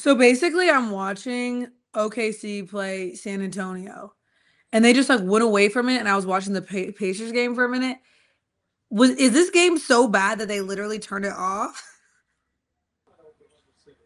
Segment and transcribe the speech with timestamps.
[0.00, 4.14] So basically, I'm watching OKC play San Antonio,
[4.72, 5.98] and they just like went away from it.
[5.98, 7.98] And I was watching the pa- Pacers game for a minute.
[8.88, 11.86] Was is this game so bad that they literally turned it off?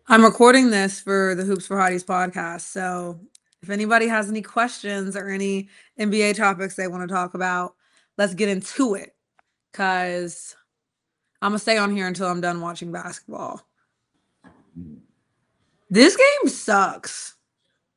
[0.09, 2.63] I'm recording this for the Hoops for Hotties podcast.
[2.63, 3.21] So
[3.63, 5.69] if anybody has any questions or any
[6.01, 7.77] NBA topics they want to talk about,
[8.19, 9.15] let's get into it.
[9.73, 10.57] Cause
[11.41, 13.63] I'm gonna stay on here until I'm done watching basketball.
[14.75, 15.04] Hmm.
[15.95, 17.37] This game sucks.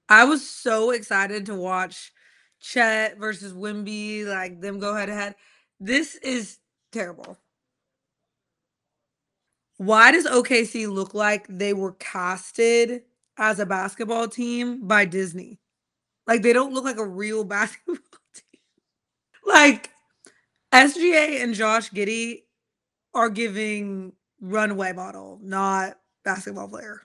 [0.07, 2.13] I was so excited to watch
[2.61, 5.35] Chet versus Wemby, like them go head to head.
[5.79, 6.59] This is
[6.91, 7.39] terrible.
[9.77, 13.01] Why does OKC look like they were casted
[13.35, 15.57] as a basketball team by Disney?
[16.27, 17.97] Like they don't look like a real basketball
[18.35, 18.61] team.
[19.43, 19.89] Like
[20.71, 22.43] SGA and Josh Giddey
[23.15, 27.01] are giving runway model, not basketball player.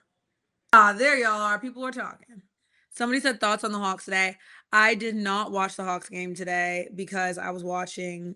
[0.75, 1.59] Ah, there y'all are.
[1.59, 2.41] People are talking.
[2.89, 4.37] Somebody said thoughts on the Hawks today.
[4.71, 8.35] I did not watch the Hawks game today because I was watching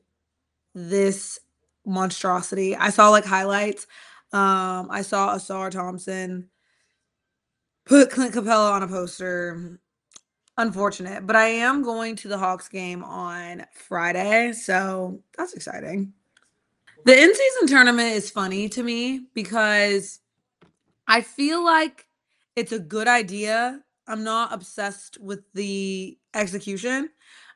[0.76, 1.40] this
[1.84, 2.76] monstrosity.
[2.76, 3.88] I saw like highlights.
[4.34, 6.50] Um, I saw Ausar Thompson
[7.86, 9.80] put Clint Capela on a poster.
[10.60, 16.14] Unfortunate, but I am going to the Hawks game on Friday, so that's exciting.
[17.06, 20.20] The in season tournament is funny to me because
[21.08, 22.07] I feel like
[22.58, 23.80] it's a good idea.
[24.08, 27.10] I'm not obsessed with the execution.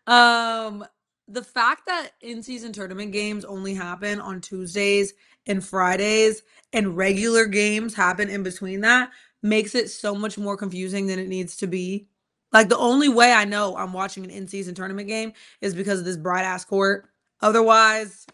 [0.06, 0.86] Um,
[1.28, 5.14] the fact that in season tournament games only happen on Tuesdays
[5.48, 9.10] and Fridays and regular games happen in between that
[9.42, 12.08] makes it so much more confusing than it needs to be.
[12.54, 16.06] Like the only way I know I'm watching an in-season tournament game is because of
[16.06, 17.10] this bright ass court.
[17.42, 18.28] Otherwise,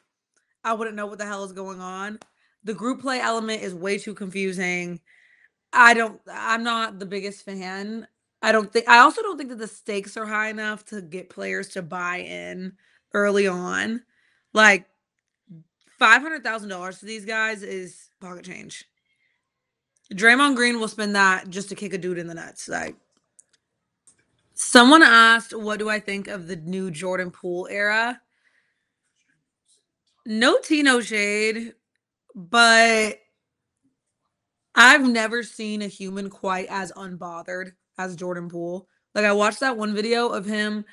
[0.65, 2.19] I wouldn't know what the hell is going on.
[2.65, 4.99] The group play element is way too confusing.
[5.73, 8.07] I don't I'm not the biggest fan.
[8.41, 11.29] I don't think I also don't think that the stakes are high enough to get
[11.29, 12.73] players to buy in
[13.13, 14.03] early on.
[14.53, 14.85] Like
[15.99, 18.85] $500,000 to these guys is pocket change.
[20.13, 22.69] Draymond Green will spend that just to kick a dude in the nuts.
[22.69, 22.95] Like
[24.53, 28.21] someone asked, what do I think of the new Jordan Poole era?
[30.25, 31.73] No tea, no shade,
[32.35, 33.19] but
[34.79, 38.87] I've never seen a human quite as unbothered as Jordan Poole.
[39.15, 40.85] Like I watched that one video of him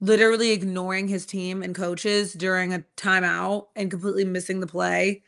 [0.00, 5.22] literally ignoring his team and coaches during a timeout and completely missing the play.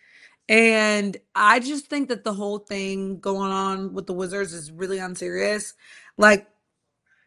[0.49, 4.99] And I just think that the whole thing going on with the Wizards is really
[4.99, 5.75] unserious.
[6.17, 6.49] Like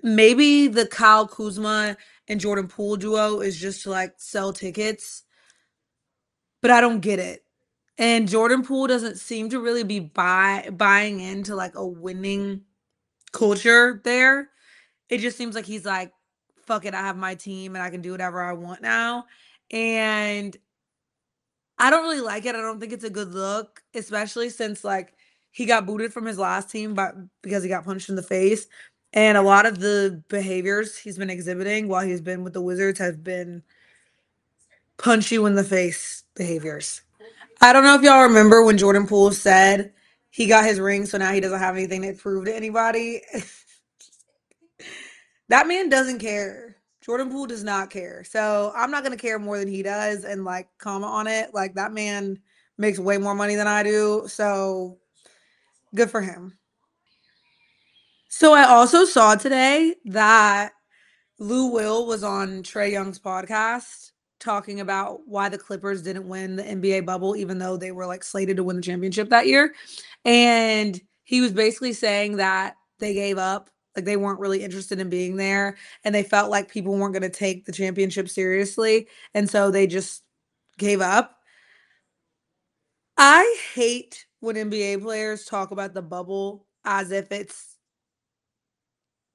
[0.01, 1.97] maybe the Kyle Kuzma
[2.27, 5.21] and Jordan Poole duo is just to like sell tickets,
[6.63, 7.42] but I don't get it.
[7.97, 12.61] And Jordan Poole doesn't seem to really be buy buying into like a winning
[13.31, 14.49] culture there.
[15.09, 16.11] It just seems like he's like,
[16.65, 19.25] fuck it, I have my team and I can do whatever I want now.
[19.69, 20.55] And
[21.77, 22.55] I don't really like it.
[22.55, 25.13] I don't think it's a good look, especially since like
[25.51, 28.67] he got booted from his last team but because he got punched in the face.
[29.11, 32.97] And a lot of the behaviors he's been exhibiting while he's been with the Wizards
[32.97, 33.61] have been
[34.97, 37.01] punch you in the face behaviors.
[37.61, 39.93] I don't know if y'all remember when Jordan Poole said
[40.29, 43.21] he got his ring, so now he doesn't have anything to prove to anybody.
[45.49, 46.77] that man doesn't care.
[47.01, 48.23] Jordan Poole does not care.
[48.23, 51.53] So I'm not gonna care more than he does and like comment on it.
[51.53, 52.39] Like that man
[52.77, 54.23] makes way more money than I do.
[54.27, 54.97] So
[55.93, 56.57] good for him.
[58.29, 60.71] So I also saw today that
[61.37, 64.12] Lou Will was on Trae Young's podcast
[64.43, 68.23] talking about why the Clippers didn't win the NBA bubble, even though they were like
[68.23, 69.73] slated to win the championship that year.
[70.25, 75.09] And he was basically saying that they gave up, like they weren't really interested in
[75.09, 79.07] being there, and they felt like people weren't going to take the championship seriously.
[79.33, 80.23] And so they just
[80.77, 81.37] gave up.
[83.17, 87.77] I hate when NBA players talk about the bubble as if it's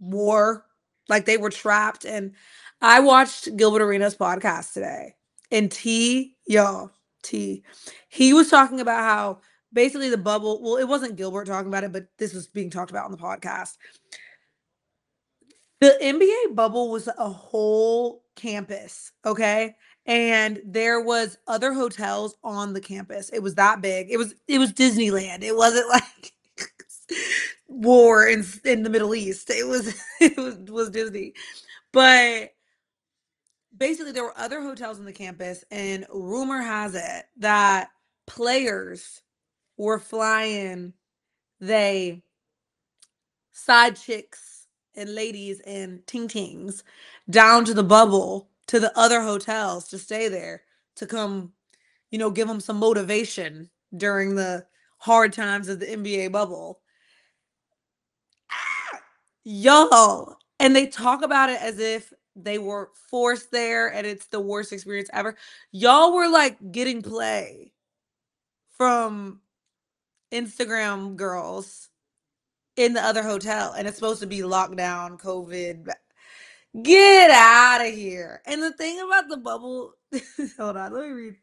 [0.01, 0.67] war,
[1.09, 2.05] like they were trapped.
[2.05, 2.33] And
[2.81, 5.15] I watched Gilbert Arenas' podcast today,
[5.51, 6.91] and T, y'all,
[7.23, 7.65] T,
[8.09, 9.41] he was talking about how
[9.73, 12.91] basically the bubble, well, it wasn't Gilbert talking about it, but this was being talked
[12.91, 13.77] about on the podcast.
[15.81, 19.77] The NBA bubble was a whole campus, okay?
[20.07, 23.29] And there was other hotels on the campus.
[23.29, 24.11] It was that big.
[24.11, 25.43] It was it was Disneyland.
[25.45, 26.33] It wasn't like
[27.69, 29.51] war in in the Middle East.
[29.51, 31.35] It was it was was Disney.
[31.93, 32.51] But
[33.77, 37.91] basically there were other hotels on the campus and rumor has it that
[38.27, 39.23] players
[39.79, 40.95] were flying
[41.61, 42.23] they
[43.53, 44.67] side chicks
[44.97, 46.85] and ladies and ting tings
[47.31, 50.63] down to the bubble to the other hotels to stay there
[50.97, 51.53] to come,
[52.11, 54.67] you know, give them some motivation during the
[54.99, 56.81] hard times of the NBA bubble.
[59.51, 64.39] Yo, and they talk about it as if they were forced there and it's the
[64.39, 65.37] worst experience ever.
[65.73, 67.73] Y'all were like getting play
[68.77, 69.41] from
[70.31, 71.89] Instagram girls
[72.77, 75.89] in the other hotel and it's supposed to be lockdown, COVID.
[76.83, 78.43] Get out of here.
[78.45, 79.95] And the thing about the bubble,
[80.59, 81.37] hold on, let me read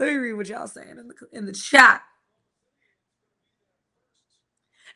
[0.00, 2.02] let me read what y'all saying in the in the chat.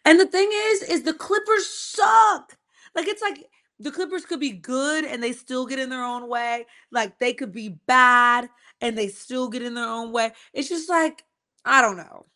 [0.07, 2.59] And the thing is, is the Clippers suck.
[2.97, 3.47] Like it's like
[3.81, 6.67] the Clippers could be good and they still get in their own way.
[6.93, 8.51] Like they could be bad
[8.83, 10.33] and they still get in their own way.
[10.55, 11.25] It's just like,
[11.67, 12.27] I don't know.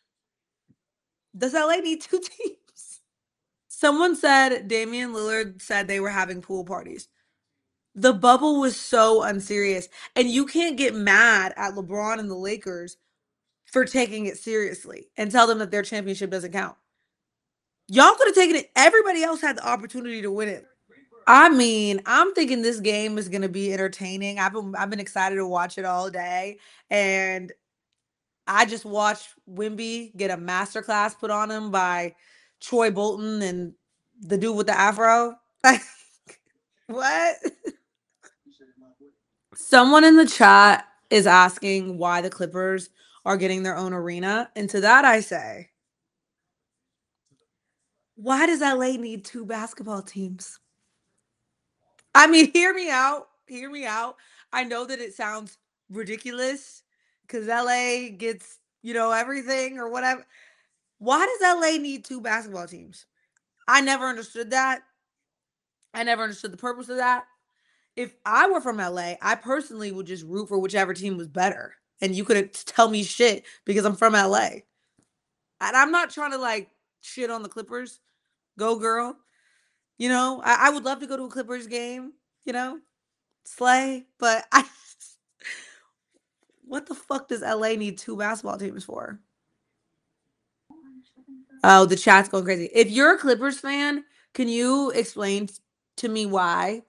[1.36, 3.00] Does LA need two teams?
[3.68, 7.08] Someone said Damian Lillard said they were having pool parties.
[7.94, 9.88] The bubble was so unserious.
[10.16, 12.98] And you can't get mad at LeBron and the Lakers
[13.66, 16.76] for taking it seriously and tell them that their championship doesn't count.
[17.92, 18.70] Y'all could have taken it.
[18.76, 20.64] Everybody else had the opportunity to win it.
[21.26, 24.38] I mean, I'm thinking this game is going to be entertaining.
[24.38, 26.58] I've been I've been excited to watch it all day,
[26.88, 27.52] and
[28.46, 32.14] I just watched Wemby get a masterclass put on him by
[32.60, 33.74] Troy Bolton and
[34.20, 35.34] the dude with the afro.
[36.86, 37.36] what?
[39.56, 42.90] Someone in the chat is asking why the Clippers
[43.24, 45.70] are getting their own arena, and to that I say,
[48.20, 50.58] why does LA need two basketball teams?
[52.14, 53.28] I mean, hear me out.
[53.46, 54.16] Hear me out.
[54.52, 55.56] I know that it sounds
[55.88, 56.82] ridiculous
[57.26, 60.24] because LA gets, you know, everything or whatever.
[60.98, 63.06] Why does LA need two basketball teams?
[63.66, 64.82] I never understood that.
[65.94, 67.24] I never understood the purpose of that.
[67.96, 71.74] If I were from LA, I personally would just root for whichever team was better.
[72.02, 74.48] And you couldn't tell me shit because I'm from LA.
[75.62, 76.70] And I'm not trying to like
[77.00, 78.00] shit on the Clippers.
[78.60, 79.16] Go girl.
[79.98, 82.12] You know, I, I would love to go to a Clippers game,
[82.44, 82.78] you know,
[83.44, 84.64] slay, but I
[86.64, 89.18] what the fuck does LA need two basketball teams for?
[91.64, 92.70] Oh, the chat's going crazy.
[92.74, 94.04] If you're a Clippers fan,
[94.34, 95.48] can you explain
[95.96, 96.82] to me why?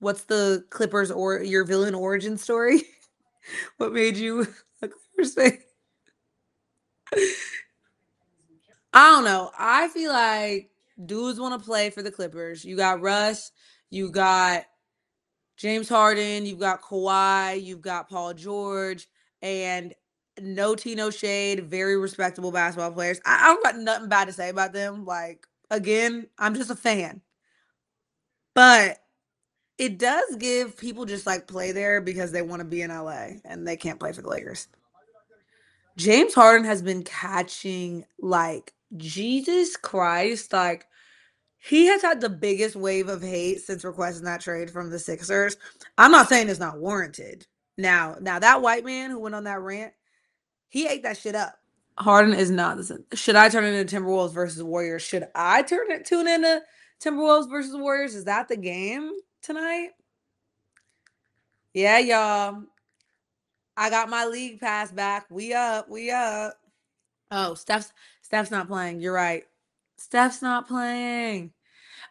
[0.00, 2.82] What's the Clippers or your villain origin story?
[3.78, 4.48] what made you
[4.82, 5.58] a Clippers fan?
[8.92, 9.50] I don't know.
[9.58, 10.70] I feel like
[11.04, 12.64] dudes want to play for the Clippers.
[12.64, 13.52] You got Russ,
[13.90, 14.64] you got
[15.56, 19.08] James Harden, you've got Kawhi, you've got Paul George,
[19.42, 19.94] and
[20.40, 23.20] no tea, no shade, very respectable basketball players.
[23.24, 25.04] I, I don't got nothing bad to say about them.
[25.04, 27.22] Like, again, I'm just a fan.
[28.54, 28.98] But
[29.78, 33.28] it does give people just like play there because they want to be in LA
[33.44, 34.68] and they can't play for the Lakers.
[35.96, 40.86] James Harden has been catching like Jesus Christ, like
[41.58, 45.56] he has had the biggest wave of hate since requesting that trade from the Sixers.
[45.98, 47.46] I'm not saying it's not warranted.
[47.76, 49.92] Now, now that white man who went on that rant,
[50.68, 51.56] he ate that shit up.
[51.98, 55.02] Harden is not the should I turn it into Timberwolves versus Warriors?
[55.02, 56.60] Should I turn it tune into
[57.02, 58.14] Timberwolves versus Warriors?
[58.14, 59.90] Is that the game tonight?
[61.72, 62.62] Yeah, y'all.
[63.76, 65.26] I got my league pass back.
[65.30, 66.54] We up, we up.
[67.30, 67.92] Oh, Steph's
[68.26, 68.98] Steph's not playing.
[69.00, 69.44] You're right.
[69.98, 71.52] Steph's not playing.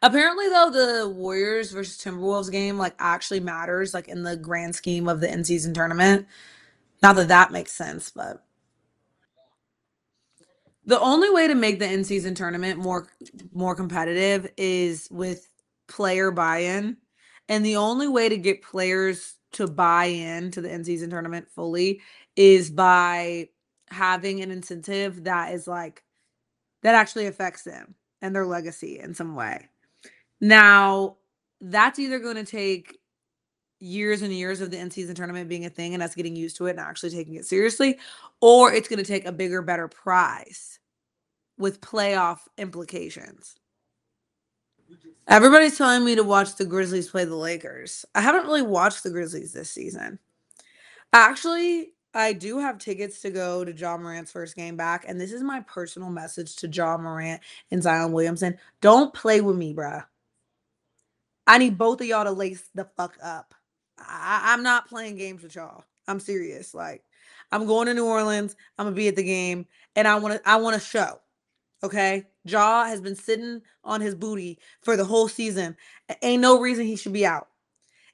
[0.02, 5.10] Apparently, though, the Warriors versus Timberwolves game like actually matters, like in the grand scheme
[5.10, 6.26] of the in season tournament.
[7.04, 8.46] Not that that makes sense, but
[10.86, 13.10] the only way to make the in season tournament more
[13.54, 15.50] more competitive is with
[15.90, 16.96] player buy-in,
[17.50, 21.50] and the only way to get players to buy in to the in season tournament
[21.54, 22.00] fully
[22.38, 23.50] is by
[23.90, 26.05] having an incentive that is like
[26.86, 29.68] that actually affects them and their legacy in some way.
[30.39, 31.18] Now,
[31.60, 33.00] that's either going to take
[33.80, 36.58] years and years of the in season tournament being a thing and us getting used
[36.58, 37.98] to it and actually taking it seriously,
[38.39, 40.77] or it's going to take a bigger, better prize
[41.58, 43.56] with playoff implications.
[45.27, 48.06] Everybody's telling me to watch the Grizzlies play the Lakers.
[48.13, 50.20] I haven't really watched the Grizzlies this season.
[51.13, 55.34] Actually, I do have tickets to go to Ja Morant's first game back, and this
[55.34, 57.42] is my personal message to John Morant
[57.72, 58.58] and Zion Williamson.
[58.80, 60.06] Don't play with me, bruh.
[61.46, 63.54] I need both of y'all to lace the fuck up.
[64.00, 65.84] I, I'm not playing games with y'all.
[66.08, 66.74] I'm serious.
[66.74, 67.04] Like,
[67.52, 68.56] I'm going to New Orleans.
[68.78, 70.50] I'm gonna be at the game, and I want to.
[70.50, 71.20] I want to show.
[71.84, 75.76] Okay, Ja has been sitting on his booty for the whole season.
[76.22, 77.50] Ain't no reason he should be out.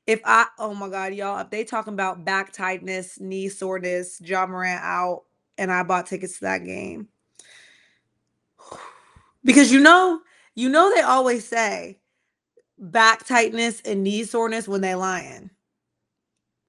[0.07, 4.45] If I, oh my God, y'all, if they talking about back tightness, knee soreness, Ja
[4.45, 5.23] Morant out,
[5.57, 7.07] and I bought tickets to that game.
[9.43, 10.21] Because you know,
[10.53, 11.97] you know they always say
[12.77, 15.49] back tightness and knee soreness when they lying.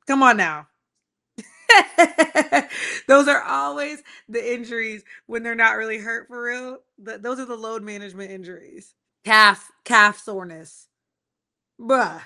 [0.06, 0.68] Come on now.
[3.08, 6.78] those are always the injuries when they're not really hurt for real.
[6.98, 8.94] Those are the load management injuries.
[9.24, 10.88] Calf, calf soreness.
[11.80, 12.20] Bruh.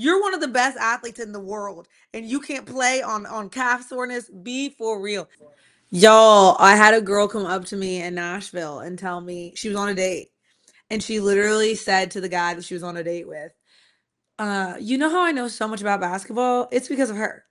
[0.00, 3.50] You're one of the best athletes in the world, and you can't play on on
[3.50, 4.30] calf soreness.
[4.30, 5.28] Be for real.
[5.90, 9.66] Y'all, I had a girl come up to me in Nashville and tell me she
[9.66, 10.28] was on a date.
[10.88, 13.50] And she literally said to the guy that she was on a date with,
[14.38, 16.68] uh, you know how I know so much about basketball?
[16.70, 17.44] It's because of her.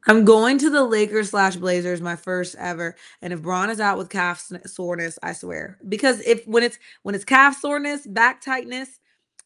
[0.07, 2.95] I'm going to the Lakers slash Blazers, my first ever.
[3.23, 5.79] And if Bron is out with calf soreness, I swear.
[5.89, 9.01] Because if when it's when it's calf soreness, back tightness,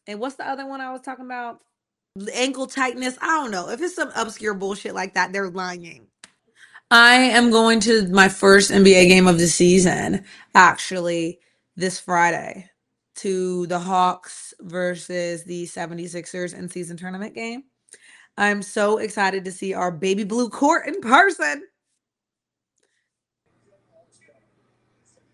[0.07, 1.59] and what's the other one I was talking about?
[2.33, 3.17] Ankle tightness.
[3.21, 3.69] I don't know.
[3.69, 6.07] If it's some obscure bullshit like that, they're lying.
[6.91, 10.25] I am going to my first NBA game of the season,
[10.55, 11.39] actually,
[11.75, 12.67] this Friday
[13.17, 17.63] to the Hawks versus the 76ers in season tournament game.
[18.39, 21.63] I'm so excited to see our baby blue court in person.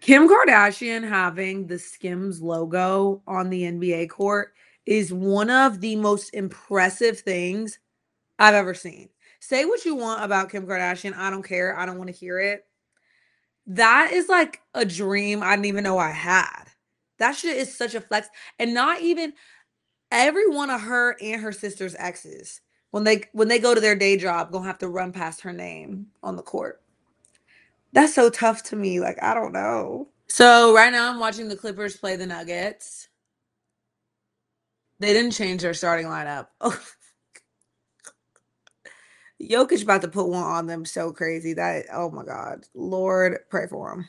[0.01, 4.53] Kim Kardashian having the Skims logo on the NBA court
[4.87, 7.77] is one of the most impressive things
[8.39, 9.09] I've ever seen.
[9.39, 11.15] Say what you want about Kim Kardashian.
[11.15, 11.77] I don't care.
[11.77, 12.65] I don't want to hear it.
[13.67, 16.63] That is like a dream I didn't even know I had.
[17.19, 18.27] That shit is such a flex.
[18.57, 19.33] And not even
[20.11, 22.61] every one of her and her sister's exes,
[22.95, 25.51] when they when they go to their day job, gonna have to run past her
[25.51, 26.81] name on the court.
[27.91, 29.01] That's so tough to me.
[29.01, 30.07] Like, I don't know.
[30.27, 33.09] So right now I'm watching the Clippers play the Nuggets.
[34.99, 36.47] They didn't change their starting lineup.
[36.61, 36.79] Oh.
[39.41, 42.63] Jokic about to put one on them so crazy that oh my god.
[42.73, 44.07] Lord, pray for him.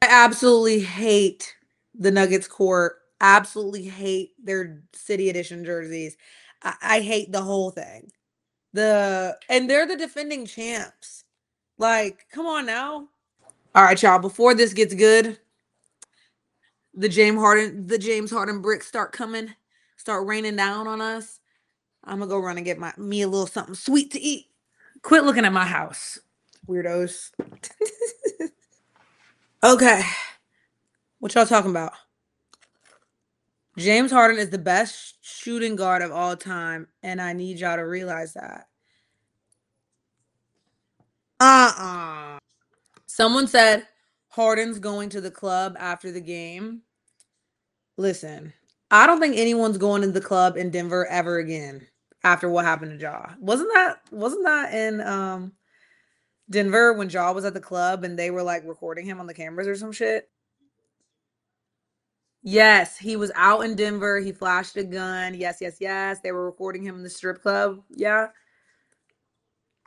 [0.00, 1.54] I absolutely hate
[1.94, 3.02] the Nuggets court.
[3.20, 6.16] Absolutely hate their city edition jerseys.
[6.62, 8.10] I, I hate the whole thing.
[8.72, 11.24] The and they're the defending champs.
[11.78, 13.08] Like, come on now.
[13.74, 14.18] All right, y'all.
[14.18, 15.38] Before this gets good,
[16.94, 19.54] the James Harden, the James Harden bricks start coming,
[19.96, 21.40] start raining down on us.
[22.04, 24.46] I'm gonna go run and get my me a little something sweet to eat.
[25.02, 26.18] Quit looking at my house,
[26.68, 27.30] weirdos.
[29.64, 30.02] okay,
[31.18, 31.92] what y'all talking about?
[33.78, 37.82] James Harden is the best shooting guard of all time, and I need y'all to
[37.82, 38.68] realize that.
[41.40, 42.38] Uh-uh.
[43.06, 43.86] Someone said
[44.28, 46.82] Harden's going to the club after the game.
[47.96, 48.52] Listen,
[48.90, 51.86] I don't think anyone's going to the club in Denver ever again
[52.24, 53.30] after what happened to Ja.
[53.40, 55.52] Wasn't that wasn't that in um
[56.48, 59.34] Denver when Ja was at the club and they were like recording him on the
[59.34, 60.28] cameras or some shit?
[62.42, 64.18] Yes, he was out in Denver.
[64.18, 65.34] He flashed a gun.
[65.34, 66.18] Yes, yes, yes.
[66.20, 67.82] They were recording him in the strip club.
[67.90, 68.28] Yeah.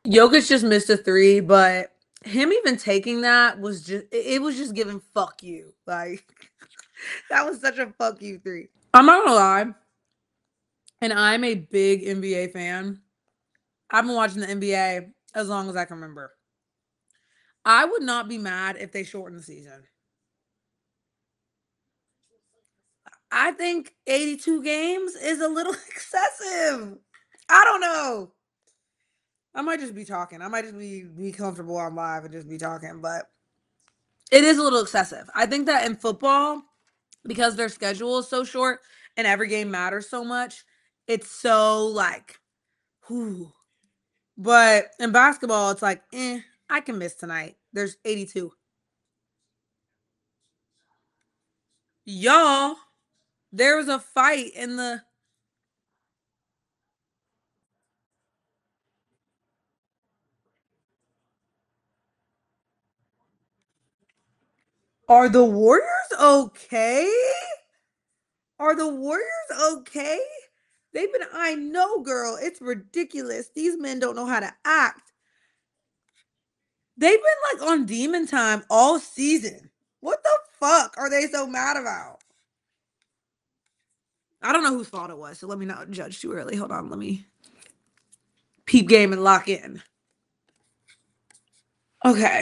[0.07, 1.91] Jokic just missed a three, but
[2.23, 5.73] him even taking that was just it was just giving fuck you.
[5.87, 6.25] Like
[7.29, 8.69] that was such a fuck you three.
[8.93, 9.65] I'm not gonna lie.
[11.01, 13.01] And I'm a big NBA fan.
[13.91, 16.31] I've been watching the NBA as long as I can remember.
[17.65, 19.83] I would not be mad if they shortened the season.
[23.37, 26.97] I think 82 games is a little excessive.
[27.49, 28.31] I don't know.
[29.53, 30.41] I might just be talking.
[30.41, 33.25] I might just be be comfortable on live and just be talking, but
[34.31, 35.29] it is a little excessive.
[35.35, 36.61] I think that in football,
[37.25, 38.79] because their schedule is so short
[39.17, 40.63] and every game matters so much,
[41.07, 42.39] it's so like,
[43.07, 43.51] whew.
[44.37, 46.39] But in basketball, it's like, eh,
[46.69, 47.55] I can miss tonight.
[47.73, 48.51] There's 82.
[52.05, 52.75] Y'all,
[53.55, 55.01] there was a fight in the
[65.07, 65.85] Are the Warriors
[66.19, 67.11] okay?
[68.59, 69.25] Are the Warriors
[69.73, 70.19] okay?
[70.93, 73.49] They've been, I know, girl, it's ridiculous.
[73.53, 75.11] These men don't know how to act.
[76.97, 79.69] They've been like on demon time all season.
[79.99, 82.24] What the fuck are they so mad about?
[84.45, 86.55] I don't know whose fault it was, so let me not judge too early.
[86.55, 87.25] Hold on, let me.
[88.65, 89.81] peep game and lock in.
[92.05, 92.41] Okay.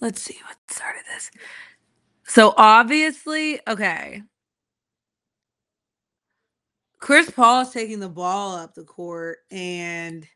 [0.00, 1.30] Let's see what started this.
[2.24, 4.22] So obviously, okay.
[6.98, 10.26] Chris Paul is taking the ball up the court, and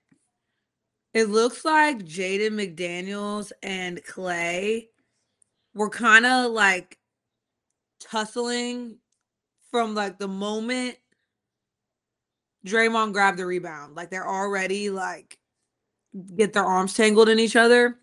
[1.15, 4.89] it looks like Jaden McDaniels and Klay
[5.75, 6.99] were kind of like
[8.01, 8.99] tussling
[9.71, 10.97] from like the moment
[12.67, 13.95] Draymond grabbed the rebound.
[13.95, 15.39] Like they're already like
[16.35, 17.97] get their arms tangled in each other.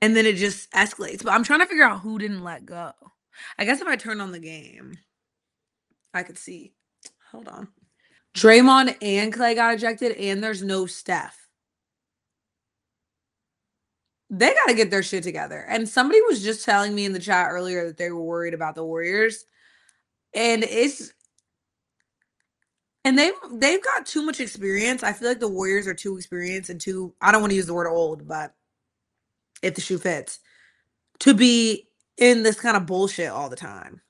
[0.00, 1.24] And then it just escalates.
[1.24, 2.92] But I'm trying to figure out who didn't let go.
[3.58, 4.96] I guess if I turn on the game,
[6.14, 6.72] I could see.
[7.32, 7.68] Hold on.
[8.34, 11.36] Draymond and Klay got ejected, and there's no Steph.
[14.30, 15.64] They got to get their shit together.
[15.68, 18.74] And somebody was just telling me in the chat earlier that they were worried about
[18.74, 19.44] the Warriors.
[20.34, 21.12] And it's
[23.04, 25.02] and they've they've got too much experience.
[25.02, 27.66] I feel like the Warriors are too experienced and too I don't want to use
[27.66, 28.54] the word old, but
[29.62, 30.40] if the shoe fits,
[31.20, 34.00] to be in this kind of bullshit all the time.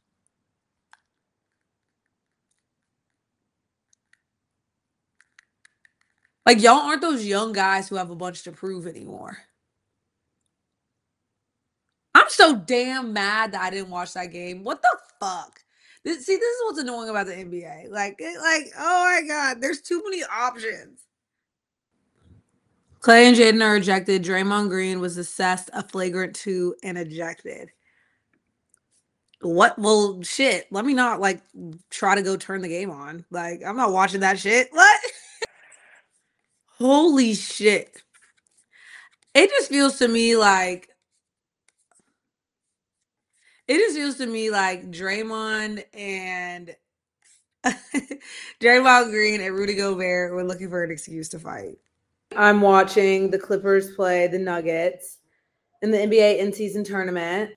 [6.47, 9.39] Like y'all aren't those young guys who have a bunch to prove anymore.
[12.15, 14.65] I'm so damn mad that I didn't watch that game.
[14.65, 15.61] What the fuck?
[16.05, 17.90] This, see, this is what's annoying about the NBA.
[17.90, 21.02] Like, like, oh my god, there's too many options.
[23.00, 24.25] Klay and Jaden are ejected.
[24.25, 27.71] Draymond Green was assessed a flagrant two and ejected.
[29.40, 29.78] What?
[29.78, 30.67] Well, shit.
[30.73, 31.40] Let me not like
[31.90, 33.25] try to go turn the game on.
[33.31, 34.69] Like, I'm not watching that shit.
[34.73, 35.00] What?
[36.78, 38.02] Holy shit.
[39.35, 40.88] It just feels to me like
[43.69, 46.75] it just feels to me like Draymond and
[48.61, 51.77] Draymond Green and Rudy Gobert were looking for an excuse to fight.
[52.35, 55.19] I'm watching the Clippers play the Nuggets
[55.83, 57.52] in the NBA in season tournament.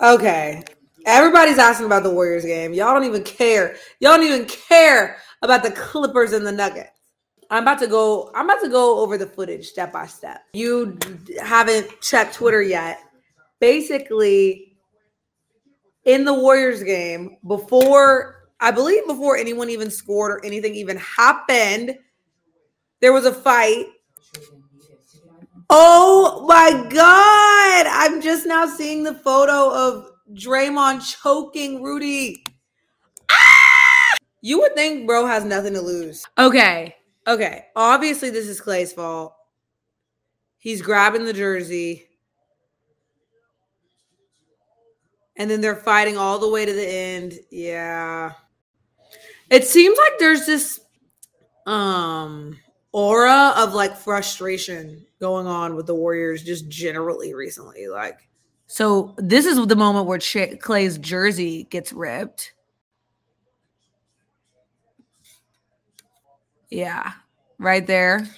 [0.00, 0.62] Okay.
[1.06, 2.74] Everybody's asking about the Warriors game.
[2.74, 3.76] Y'all don't even care.
[4.00, 6.90] Y'all don't even care about the Clippers and the Nuggets.
[7.50, 10.42] I'm about to go I'm about to go over the footage step by step.
[10.54, 10.98] You
[11.42, 13.00] haven't checked Twitter yet.
[13.60, 14.73] Basically
[16.04, 21.98] in the Warriors game before I believe before anyone even scored or anything even happened,
[23.00, 23.86] there was a fight
[25.70, 27.86] Oh my God.
[27.86, 32.44] I'm just now seeing the photo of Draymond choking Rudy.
[33.30, 34.16] Ah!
[34.40, 36.24] You would think bro has nothing to lose.
[36.38, 36.94] Okay.
[37.26, 37.66] Okay.
[37.74, 39.34] Obviously, this is Klay's fault.
[40.58, 42.06] He's grabbing the jersey.
[45.36, 47.34] And then they're fighting all the way to the end.
[47.50, 48.32] Yeah.
[49.50, 50.80] It seems like there's this
[51.66, 52.58] um
[52.92, 57.88] aura of like frustration going on with the Warriors just generally recently.
[57.88, 58.28] Like,
[58.66, 62.52] so this is the moment where Ch- Klay's jersey gets ripped.
[66.70, 67.12] Yeah,
[67.58, 68.28] right there.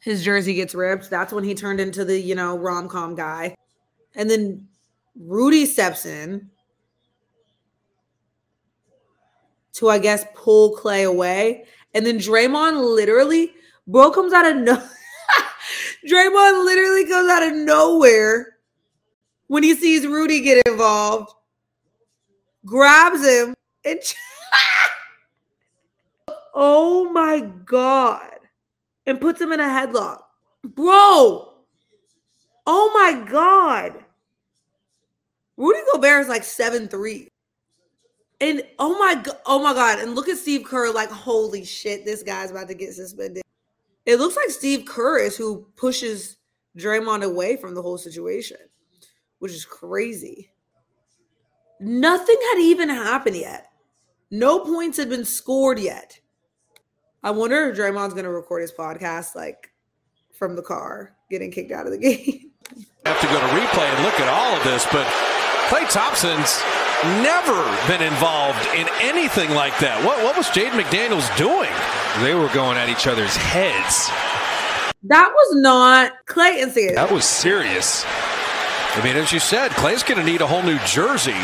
[0.00, 1.10] His jersey gets ripped.
[1.10, 3.54] That's when he turned into the, you know, rom com guy.
[4.14, 4.68] And then
[5.18, 6.50] Rudy steps in
[9.74, 11.64] to, I guess, pull Klay away.
[11.94, 13.52] And then Draymond literally
[13.88, 14.74] Bro comes out of no
[16.06, 18.58] Draymond literally comes out of nowhere
[19.46, 21.32] when he sees Rudy get involved,
[22.66, 23.98] grabs him, and
[26.54, 28.40] oh my god,
[29.06, 30.20] and puts him in a headlock.
[30.62, 31.54] Bro,
[32.66, 34.04] oh my god.
[35.58, 37.28] Rudy Gobert is like seven three.
[38.40, 42.04] And oh my god, oh my god, and look at Steve Kerr like holy shit,
[42.04, 43.42] this guy's about to get suspended.
[44.06, 46.36] It looks like Steve Kerr is who pushes
[46.78, 48.58] Draymond away from the whole situation,
[49.40, 50.52] which is crazy.
[51.80, 53.72] Nothing had even happened yet.
[54.30, 56.20] No points had been scored yet.
[57.24, 59.72] I wonder if Draymond's going to record his podcast like
[60.32, 62.52] from the car, getting kicked out of the game.
[63.04, 65.37] Have to go to replay and look at all of this, but
[65.68, 66.62] Klay Thompson's
[67.22, 70.02] never been involved in anything like that.
[70.02, 71.68] What, what was Jaden McDaniels doing?
[72.24, 74.08] They were going at each other's heads.
[75.02, 76.96] That was not Klay instigated.
[76.96, 78.04] That was serious.
[78.06, 81.36] I mean, as you said, Klay's going to need a whole new jersey.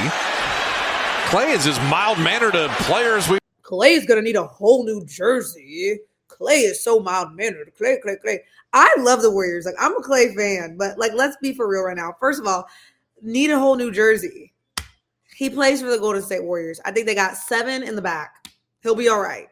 [1.29, 3.39] Klay is as mild mannered a player as we.
[3.63, 6.01] Klay's going to need a whole new jersey.
[6.29, 7.71] Klay is so mild mannered.
[7.79, 8.39] Klay, Klay, Klay.
[8.73, 9.67] I love the Warriors.
[9.67, 12.17] Like, I'm a Klay fan, but like, let's be for real right now.
[12.19, 12.67] First of all,
[13.25, 14.53] need a whole new jersey.
[15.35, 16.81] He plays for the Golden State Warriors.
[16.85, 18.49] I think they got seven in the back.
[18.83, 19.49] He'll be all right.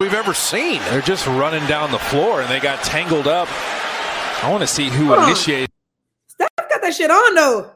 [0.00, 0.80] we've ever seen.
[0.90, 3.48] They're just running down the floor and they got tangled up.
[4.42, 5.28] I want to see who Hold on.
[5.28, 5.68] initiated.
[6.26, 7.70] Steph got that shit on though.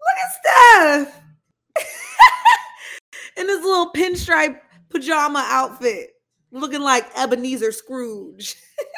[0.00, 1.20] Look at Steph
[3.36, 4.60] in his little pinstripe
[4.90, 6.10] pajama outfit,
[6.52, 8.54] looking like Ebenezer Scrooge,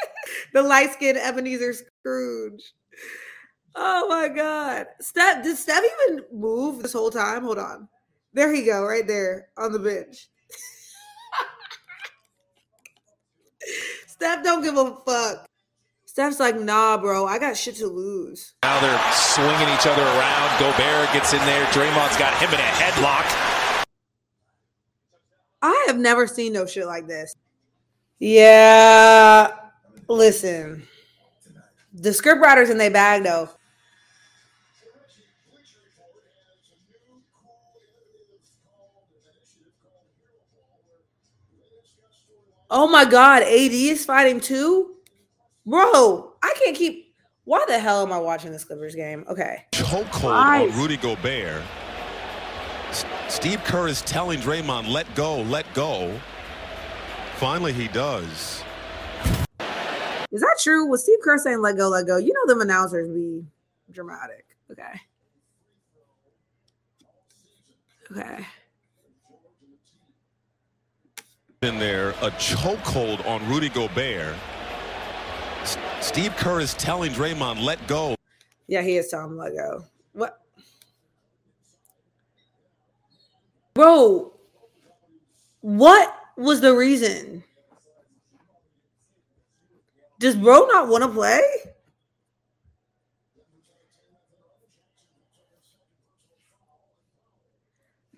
[0.52, 2.74] the light skinned Ebenezer Scrooge.
[3.76, 4.86] Oh my God.
[5.00, 7.42] Steph, did Steph even move this whole time?
[7.42, 7.88] Hold on.
[8.32, 10.28] There he go, right there on the bench.
[14.06, 15.46] Steph don't give a fuck.
[16.06, 18.54] Steph's like, nah, bro, I got shit to lose.
[18.62, 20.58] Now they're swinging each other around.
[20.58, 21.66] Gobert gets in there.
[21.66, 23.84] Draymond's got him in a headlock.
[25.60, 27.34] I have never seen no shit like this.
[28.18, 29.54] Yeah.
[30.08, 30.86] Listen.
[31.92, 33.50] The script writers in their bag though.
[42.70, 44.96] Oh my god, AD is fighting too?
[45.64, 47.06] Bro, I can't keep
[47.44, 49.24] why the hell am I watching this Clippers game?
[49.28, 49.64] Okay.
[49.72, 51.62] chokehold on Rudy Gobert.
[52.90, 56.20] S- Steve Kerr is telling Draymond, let go, let go.
[57.36, 58.64] Finally, he does.
[60.32, 60.86] Is that true?
[60.86, 62.16] Was Steve Kerr saying let go, let go?
[62.16, 63.44] You know them announcers be
[63.92, 64.44] dramatic.
[64.72, 65.00] Okay.
[68.10, 68.46] Okay.
[71.62, 74.34] In there, a chokehold on Rudy Gobert.
[75.62, 78.14] S- Steve Kerr is telling Draymond, let go,
[78.68, 79.82] Yeah, he is telling him let go.
[80.12, 80.38] What?
[83.74, 84.32] Bro,
[85.60, 87.42] what was the reason?
[90.18, 91.40] Does bro not want to play?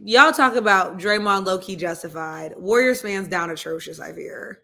[0.00, 2.54] Y'all talk about Draymond low key justified.
[2.56, 4.60] Warriors fans down atrocious, I fear.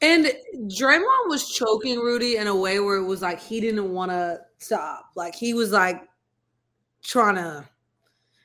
[0.00, 4.12] And Draymond was choking Rudy in a way where it was like he didn't want
[4.12, 5.06] to stop.
[5.16, 6.02] Like he was like
[7.02, 7.68] trying to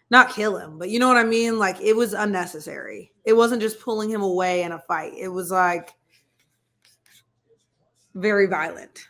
[0.09, 1.59] not kill him, but you know what I mean?
[1.59, 3.13] Like it was unnecessary.
[3.23, 5.13] It wasn't just pulling him away in a fight.
[5.15, 5.91] It was like
[8.15, 9.07] very violent.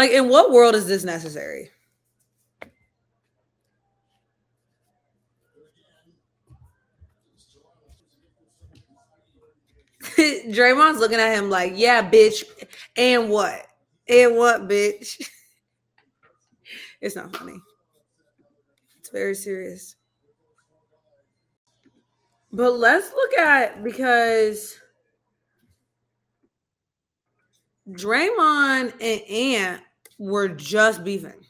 [0.00, 1.68] Like in what world is this necessary?
[10.16, 12.44] Draymond's looking at him like, yeah, bitch.
[12.96, 13.66] And what?
[14.08, 15.20] And what, bitch?
[17.02, 17.60] it's not funny.
[19.00, 19.96] It's very serious.
[22.50, 24.78] But let's look at because
[27.86, 29.82] Draymond and Ant
[30.20, 31.46] were just beefing.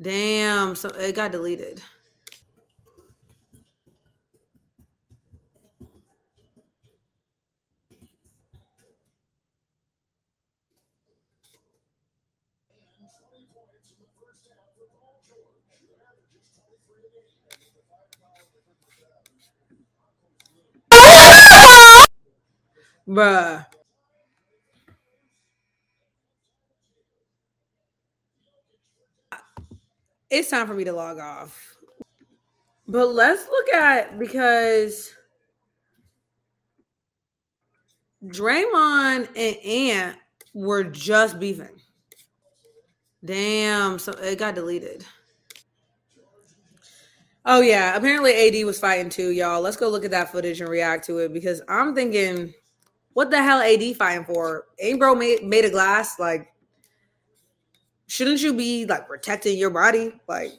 [0.00, 1.82] Damn, so it got deleted.
[23.08, 23.66] Bruh.
[30.32, 31.76] It's time for me to log off.
[32.88, 35.12] But let's look at because
[38.24, 40.16] Draymond and Ant
[40.54, 41.78] were just beefing.
[43.22, 45.04] Damn, so it got deleted.
[47.44, 49.60] Oh yeah, apparently AD was fighting too, y'all.
[49.60, 52.54] Let's go look at that footage and react to it because I'm thinking,
[53.12, 54.64] what the hell AD fighting for?
[54.80, 56.18] Ain't bro made made of glass?
[56.18, 56.48] Like,
[58.12, 60.12] shouldn't you be like protecting your body?
[60.28, 60.52] Like,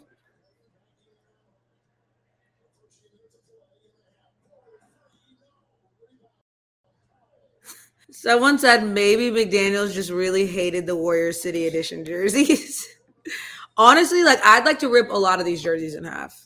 [8.12, 12.88] someone said maybe McDaniels just really hated the Warriors City Edition jerseys.
[13.78, 16.43] Honestly, like I'd like to rip a lot of these jerseys in half.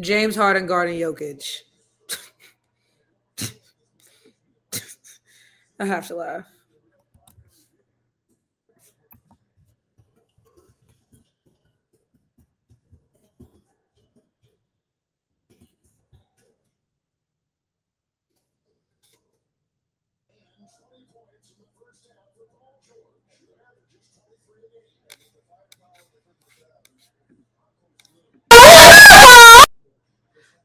[0.00, 1.62] James Harden guarding Jokic.
[5.80, 6.46] I have to laugh.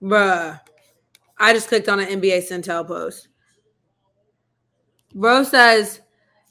[0.03, 0.59] Bruh.
[1.39, 3.29] I just clicked on an NBA Centel post.
[5.15, 6.01] Bro says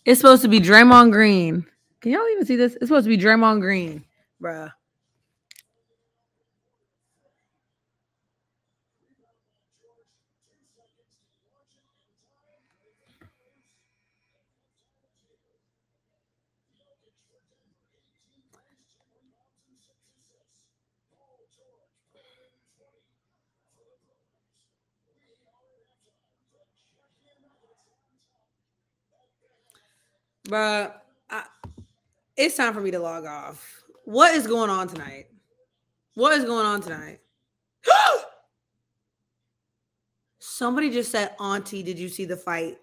[0.04, 1.66] it's supposed to be Draymond Green.
[2.00, 2.74] Can y'all even see this?
[2.76, 4.04] It's supposed to be Draymond Green,
[4.42, 4.72] bruh.
[30.48, 30.92] Bruh,
[31.30, 31.44] I,
[32.36, 33.82] it's time for me to log off.
[34.04, 35.26] What is going on tonight?
[36.14, 37.20] What is going on tonight?
[40.38, 42.78] Somebody just said, Auntie, did you see the fight?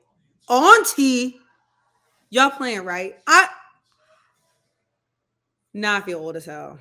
[0.48, 1.40] Auntie?
[2.30, 3.16] Y'all playing, right?
[3.28, 3.48] I
[5.74, 6.80] now I feel old as hell.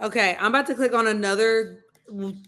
[0.00, 1.84] Okay, I'm about to click on another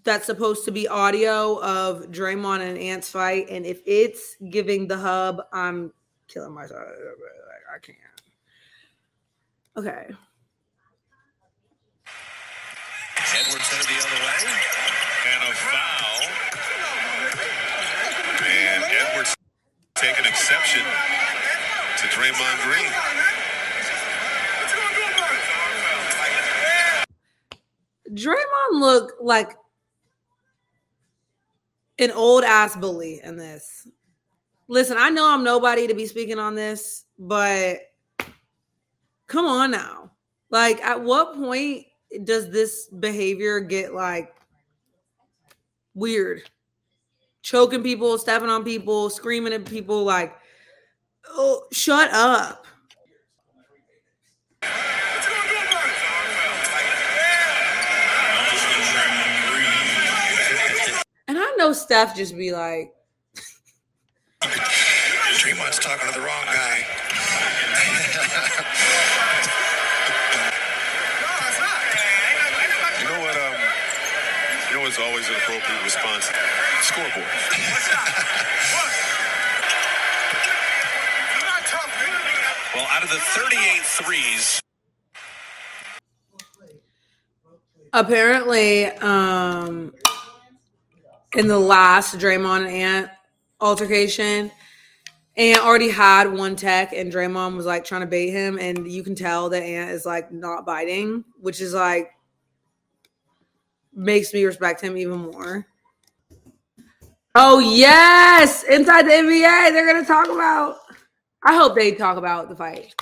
[0.04, 4.98] that's supposed to be audio of Draymond and Ant's fight, and if it's giving the
[4.98, 5.92] hub, I'm
[6.28, 6.82] killing myself.
[7.74, 7.98] I can't.
[9.76, 10.14] Okay.
[13.34, 14.38] Edwards headed the other way.
[15.32, 16.20] And a foul.
[18.44, 19.34] And Edwards
[19.94, 23.31] taking an exception to Draymond Green.
[28.12, 29.56] Draymond looked like
[31.98, 33.86] an old ass bully in this.
[34.68, 37.78] Listen, I know I'm nobody to be speaking on this, but
[39.26, 40.10] come on now.
[40.50, 41.86] Like, at what point
[42.24, 44.34] does this behavior get like
[45.94, 46.42] weird?
[47.42, 50.36] Choking people, stepping on people, screaming at people, like,
[51.28, 52.66] oh, shut up.
[61.62, 62.92] Know Steph just be like,
[64.42, 66.78] Draymond's talking to the wrong guy.
[72.98, 73.36] you know what?
[73.36, 73.54] Um,
[74.70, 76.24] you know what's always an appropriate response?
[76.80, 77.14] Scoreboard.
[82.74, 84.60] well, out of the 38 threes,
[87.92, 89.92] apparently, um,
[91.34, 93.10] in the last Draymond and Ant
[93.60, 94.50] altercation,
[95.36, 99.02] Ant already had one tech, and Draymond was like trying to bait him, and you
[99.02, 102.10] can tell that Ant is like not biting, which is like
[103.94, 105.66] makes me respect him even more.
[107.34, 110.76] Oh yes, inside the NBA, they're gonna talk about.
[111.42, 112.94] I hope they talk about the fight.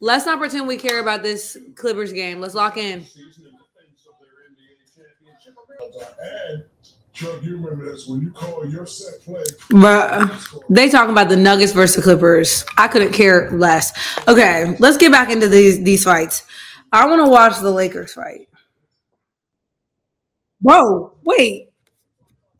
[0.00, 2.40] Let's not pretend we care about this Clippers game.
[2.40, 3.06] Let's lock in.
[6.22, 6.64] And
[7.16, 9.42] Chuck, you remember this when you call your set play.
[9.70, 12.62] Bruh, they talking about the Nuggets versus the Clippers.
[12.76, 13.92] I couldn't care less.
[14.28, 16.44] Okay, let's get back into these these fights.
[16.92, 18.50] I want to watch the Lakers fight.
[20.60, 21.70] Whoa, wait,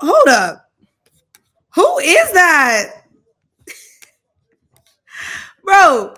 [0.01, 0.71] hold up.
[1.75, 3.03] Who is that,
[5.65, 6.15] bro?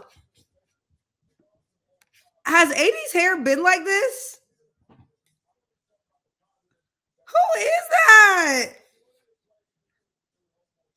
[2.48, 4.40] Has AD's hair been like this?
[7.28, 8.64] Who is that?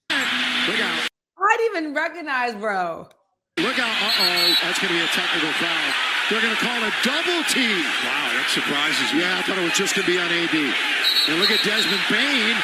[0.10, 1.08] Look out.
[1.38, 3.10] I didn't even recognize, bro.
[3.58, 3.96] Look out.
[4.00, 4.56] Uh oh.
[4.64, 5.94] That's going to be a technical foul.
[6.30, 7.84] They're going to call a double team.
[8.08, 9.20] Wow, that surprises me.
[9.20, 10.56] Yeah, I thought it was just going to be on AD.
[10.56, 12.56] And look at Desmond Bane.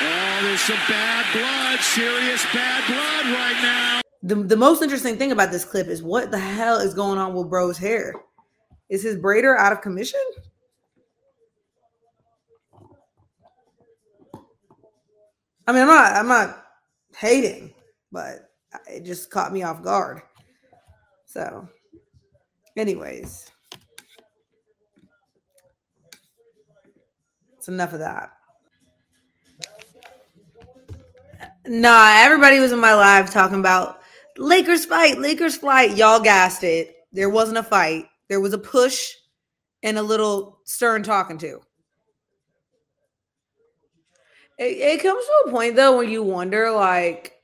[0.00, 3.97] Oh, there's some bad blood, serious bad blood right now.
[4.22, 7.34] The, the most interesting thing about this clip is what the hell is going on
[7.34, 8.14] with bro's hair?
[8.88, 10.20] Is his braider out of commission?
[15.66, 16.64] I mean, I'm not I'm not
[17.14, 17.74] hating,
[18.10, 18.50] but
[18.86, 20.22] it just caught me off guard.
[21.26, 21.68] So,
[22.74, 23.50] anyways,
[27.58, 28.32] it's enough of that.
[31.66, 33.97] Nah, everybody was in my live talking about
[34.38, 35.96] Lakers fight, Lakers fight.
[35.96, 36.94] Y'all gassed it.
[37.12, 38.06] There wasn't a fight.
[38.28, 39.12] There was a push
[39.82, 41.60] and a little stern talking to.
[44.58, 47.34] It, it comes to a point though when you wonder, like,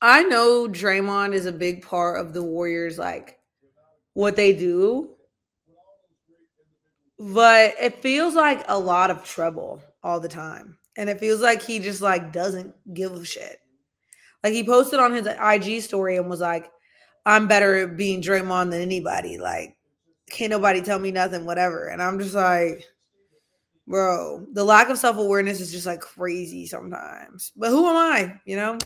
[0.00, 3.38] I know Draymond is a big part of the Warriors, like
[4.14, 5.10] what they do.
[7.18, 10.78] But it feels like a lot of trouble all the time.
[10.96, 13.61] And it feels like he just like doesn't give a shit.
[14.42, 16.70] Like he posted on his IG story and was like,
[17.24, 19.38] I'm better at being Draymond than anybody.
[19.38, 19.76] Like,
[20.30, 21.86] can't nobody tell me nothing, whatever.
[21.86, 22.84] And I'm just like,
[23.86, 27.52] bro, the lack of self awareness is just like crazy sometimes.
[27.56, 28.78] But who am I, you know?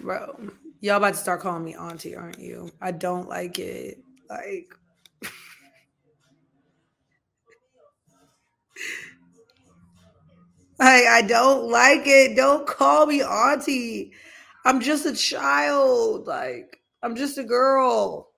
[0.00, 2.70] Bro, y'all about to start calling me auntie, aren't you?
[2.80, 3.98] I don't like it.
[4.28, 4.74] Like,
[10.78, 12.36] Like, I don't like it.
[12.36, 14.12] Don't call me auntie.
[14.64, 16.26] I'm just a child.
[16.26, 18.30] Like, I'm just a girl.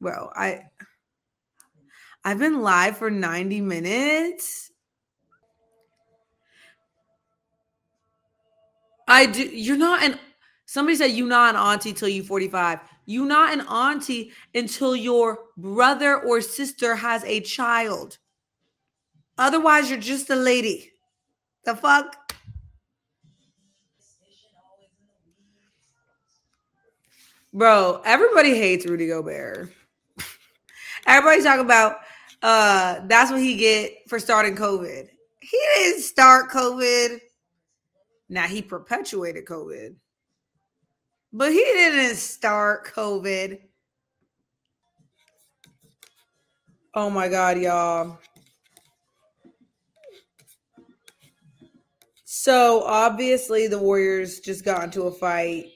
[0.00, 0.62] Well, I
[2.24, 4.72] I've been live for 90 minutes.
[9.08, 10.18] I do you're not an
[10.66, 12.80] somebody said you're not an auntie till you 45.
[13.06, 18.18] You're not an auntie until your brother or sister has a child.
[19.38, 20.92] Otherwise, you're just a lady.
[21.64, 22.32] The fuck?
[27.52, 29.72] Bro, everybody hates Rudy Gobert.
[31.06, 31.98] Everybody's talking about
[32.42, 35.08] uh that's what he get for starting COVID.
[35.40, 37.18] He didn't start COVID.
[38.28, 39.94] Now he perpetuated COVID.
[41.32, 43.58] But he didn't start COVID.
[46.94, 48.18] Oh my god, y'all.
[52.46, 55.66] So obviously the Warriors just got into a fight.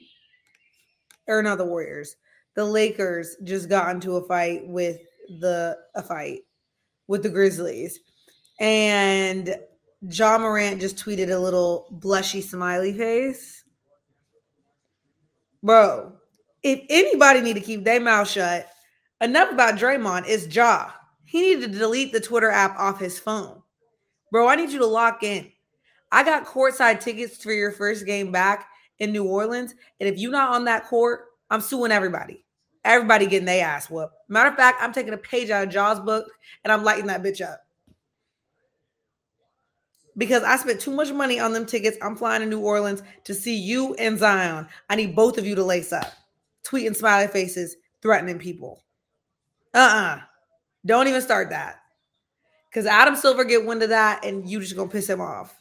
[1.27, 2.15] Or not the Warriors.
[2.55, 5.01] The Lakers just got into a fight with
[5.41, 6.43] the a fight
[7.09, 7.99] with the Grizzlies.
[8.61, 9.53] And
[9.99, 13.65] Ja Morant just tweeted a little blushy smiley face.
[15.61, 16.13] Bro,
[16.63, 18.69] if anybody need to keep their mouth shut,
[19.19, 20.91] enough about Draymond is Ja.
[21.25, 23.61] He needed to delete the Twitter app off his phone.
[24.31, 25.51] Bro, I need you to lock in.
[26.11, 28.67] I got courtside tickets for your first game back
[28.99, 29.73] in New Orleans.
[29.99, 32.45] And if you're not on that court, I'm suing everybody.
[32.83, 34.13] Everybody getting their ass whooped.
[34.27, 36.29] Matter of fact, I'm taking a page out of Ja's book
[36.63, 37.61] and I'm lighting that bitch up.
[40.17, 41.97] Because I spent too much money on them tickets.
[42.01, 44.67] I'm flying to New Orleans to see you and Zion.
[44.89, 46.11] I need both of you to lace up.
[46.65, 48.83] Tweeting smiley faces, threatening people.
[49.73, 50.19] Uh-uh.
[50.85, 51.77] Don't even start that.
[52.69, 55.60] Because Adam Silver get wind of that and you just gonna piss him off.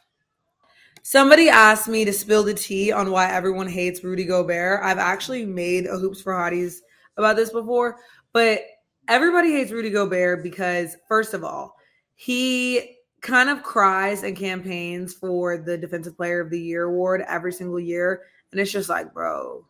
[1.03, 4.81] Somebody asked me to spill the tea on why everyone hates Rudy Gobert.
[4.83, 6.79] I've actually made a hoops for hotties
[7.17, 7.97] about this before,
[8.33, 8.61] but
[9.09, 11.77] everybody hates Rudy Gobert because, first of all,
[12.15, 17.53] he kind of cries and campaigns for the Defensive Player of the Year award every
[17.53, 18.23] single year.
[18.53, 19.65] And it's just like, bro,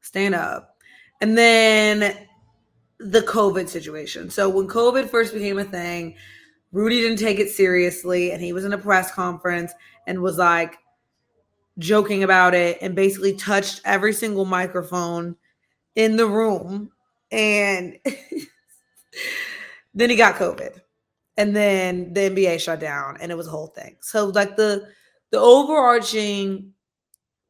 [0.00, 0.76] stand up.
[1.20, 2.26] And then
[2.98, 4.30] the COVID situation.
[4.30, 6.16] So when COVID first became a thing,
[6.72, 9.72] Rudy didn't take it seriously and he was in a press conference
[10.08, 10.78] and was like
[11.78, 15.36] joking about it and basically touched every single microphone
[15.94, 16.90] in the room
[17.30, 17.96] and
[19.94, 20.80] then he got covid
[21.38, 23.96] and then the NBA shut down and it was a whole thing.
[24.00, 24.88] So like the
[25.30, 26.72] the overarching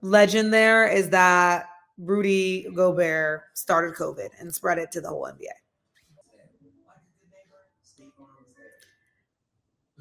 [0.03, 5.47] legend there is that Rudy Gobert started COVID and spread it to the whole NBA.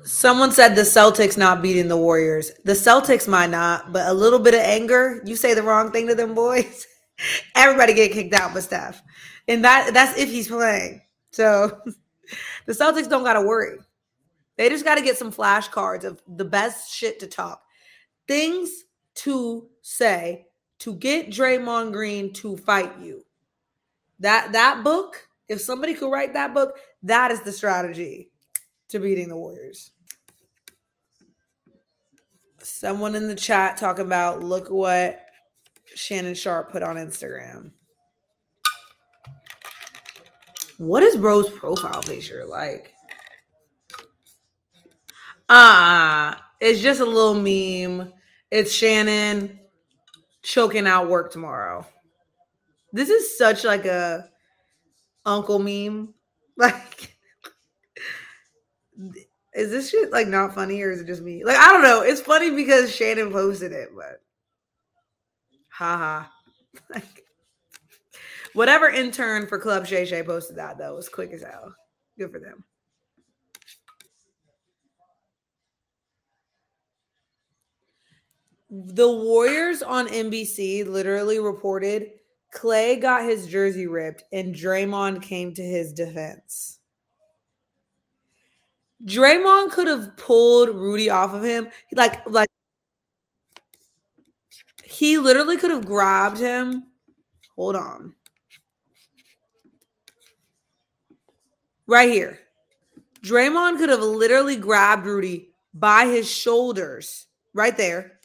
[0.08, 2.52] Someone said the Celtics not beating the Warriors.
[2.64, 6.08] The Celtics might not, but a little bit of anger, you say the wrong thing
[6.08, 6.88] to them boys,
[7.56, 9.02] everybody get kicked out but Steph.
[9.50, 11.02] And that that's if he's playing.
[11.32, 11.82] So
[12.66, 13.80] the Celtics don't gotta worry.
[14.56, 17.62] They just gotta get some flashcards of the best shit to talk.
[18.30, 20.46] Things to say
[20.80, 23.26] to get Draymond Green to fight you.
[24.20, 28.32] That that book, if somebody could write that book, that is the strategy
[28.88, 29.92] to beating the Warriors.
[32.68, 35.26] Someone in the chat talking about look what
[35.96, 37.72] Shannon Sharpe put on Instagram.
[40.78, 42.94] What is Bro's profile picture like?
[45.48, 48.12] Ah, uh, it's just a little meme.
[48.52, 49.62] It's Shannon
[50.44, 51.86] choking out work tomorrow.
[52.92, 54.30] This is such like a
[55.26, 56.14] uncle meme.
[56.60, 57.16] Like
[59.58, 61.44] is this shit like not funny or is it just me?
[61.44, 62.02] Like I don't know.
[62.02, 64.22] It's funny because Shannon posted it, but
[65.70, 66.28] haha.
[66.94, 67.26] like
[68.54, 71.74] whatever intern for Club Shay Shay posted that though was quick as hell.
[72.20, 72.64] Good for them.
[78.70, 82.12] The Warriors on NBC literally reported
[82.54, 86.78] Klay got his jersey ripped and Draymond came to his defense.
[89.06, 91.70] Draymond could have pulled Rudy off of him.
[91.94, 92.50] Like like
[94.84, 96.88] he literally could have grabbed him.
[97.56, 98.16] Hold on.
[101.86, 102.40] Right here.
[103.22, 108.20] Draymond could have literally grabbed Rudy by his shoulders right there,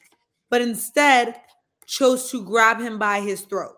[0.51, 1.41] but instead
[1.87, 3.77] chose to grab him by his throat.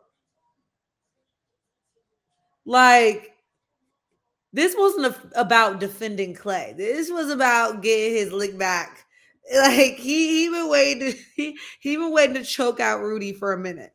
[2.65, 3.34] Like,
[4.55, 6.77] this wasn't a, about defending Klay.
[6.77, 9.01] This was about getting his lick back.
[9.55, 13.53] Like he, he been waiting to he, he been waiting to choke out Rudy for
[13.53, 13.93] a minute.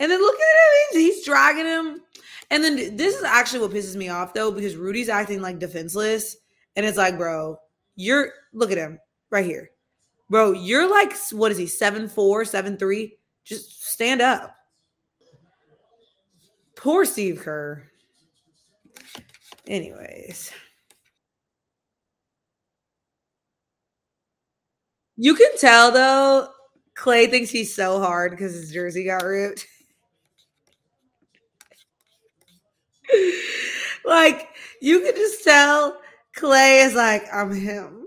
[0.00, 2.02] And then look at him, he's, he's dragging him.
[2.50, 6.38] And then this is actually what pisses me off though, because Rudy's acting like defenseless.
[6.74, 7.56] And it's like, bro,
[7.94, 8.98] you're look at him
[9.30, 9.70] right here.
[10.28, 13.16] Bro, you're like what is he, seven four, seven three?
[13.44, 14.56] Just stand up.
[16.74, 17.84] Poor Steve Kerr.
[19.66, 20.52] Anyways.
[25.16, 26.48] You can tell though,
[26.96, 29.66] Klay thinks he's so hard because his jersey got ripped.
[34.04, 34.48] like
[34.80, 36.00] you can just tell
[36.36, 38.06] Klay is like, I'm him.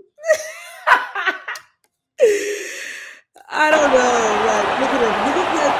[3.50, 4.44] I don't know.
[4.46, 5.14] Like, look at him.
[5.26, 5.72] Look at him.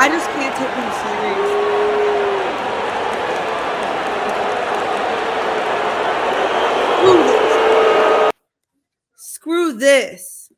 [0.00, 1.59] I just can't take him serious.
[10.00, 10.50] This.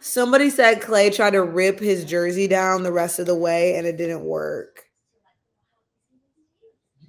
[0.00, 3.86] Somebody said Klay tried to rip his jersey down the rest of the way and
[3.86, 4.84] it didn't work.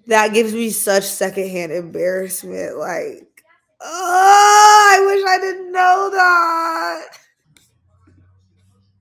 [0.08, 2.78] That gives me such secondhand embarrassment.
[2.78, 3.44] Like,
[3.80, 7.18] oh, I wish I didn't know that.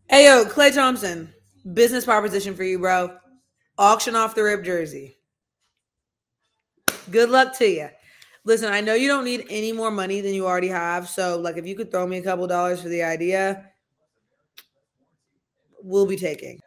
[0.08, 1.34] Hey, yo, Klay Thompson,
[1.74, 3.16] business proposition for you, bro.
[3.76, 5.16] Auction off the rip jersey.
[7.10, 7.88] Good luck to you.
[8.44, 11.08] Listen, I know you don't need any more money than you already have.
[11.08, 13.70] So, like, if you could throw me a couple dollars for the idea,
[15.82, 16.58] we'll be taking.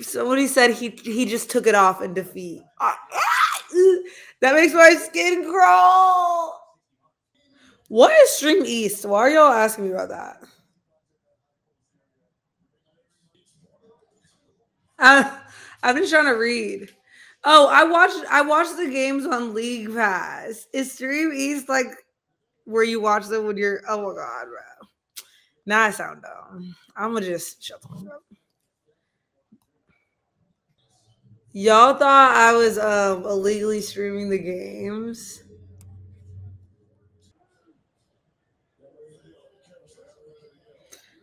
[0.00, 2.62] Somebody said he he just took it off in defeat.
[2.78, 2.98] Ah,
[4.40, 6.54] that makes my skin crawl.
[7.88, 9.06] What is Stream East?
[9.06, 10.42] Why are y'all asking me about that?
[15.82, 16.90] I've been trying to read.
[17.44, 20.66] Oh, I watched I watched the games on League Pass.
[20.72, 21.86] Is Stream East like
[22.64, 24.88] where you watch them when you're oh my god, bro.
[25.66, 26.74] Now I sound dumb.
[26.96, 28.22] I'm gonna just shut the fuck up.
[31.52, 35.42] Y'all thought I was um illegally streaming the games.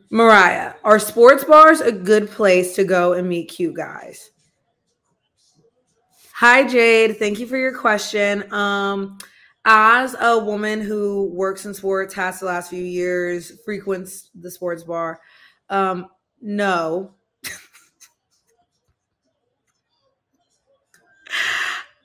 [0.09, 4.31] Mariah, are sports bars a good place to go and meet cute guys?
[6.39, 8.51] Hi Jade, thank you for your question.
[8.51, 9.17] Um
[9.63, 14.83] as a woman who works in sports, has the last few years, frequents the sports
[14.83, 15.21] bar,
[15.69, 16.07] um,
[16.41, 17.13] no.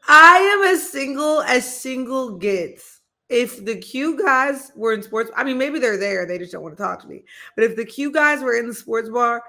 [0.08, 3.00] I am as single as single gets.
[3.28, 6.62] If the Q guys were in sports, I mean, maybe they're there, they just don't
[6.62, 7.24] want to talk to me.
[7.56, 9.42] But if the Q guys were in the sports bar,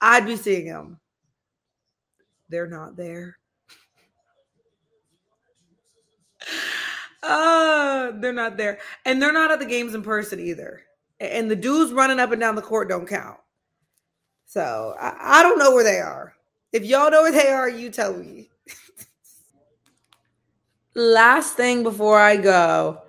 [0.00, 0.98] I'd be seeing them.
[2.48, 3.39] They're not there.
[7.22, 8.78] Uh, they're not there.
[9.04, 10.82] And they're not at the games in person either.
[11.18, 13.38] And the dudes running up and down the court don't count.
[14.46, 16.34] So I, I don't know where they are.
[16.72, 18.48] If y'all know where they are, you tell me.
[20.94, 23.02] Last thing before I go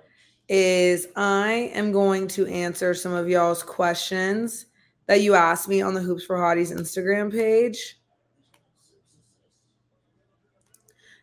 [0.48, 4.66] is I am going to answer some of y'all's questions
[5.06, 7.98] that you asked me on the Hoops for Hotties Instagram page.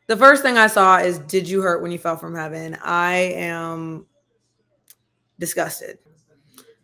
[0.09, 2.75] The first thing I saw is Did you hurt when you fell from heaven?
[2.83, 4.07] I am
[5.37, 5.99] disgusted.